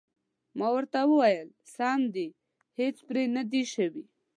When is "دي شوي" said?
3.51-4.03